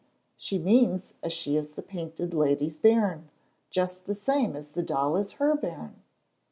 [0.35, 3.29] She means as she is the Painted Lady's bairn,
[3.69, 6.01] just the same as the doll is her bairn."